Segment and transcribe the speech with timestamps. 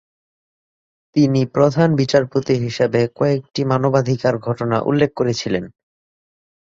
[1.15, 5.63] তিনি প্রধান বিচারপতি হিসাবে কয়েকটি মানবাধিকারের ঘটনা উল্লেখ করেছিলেন।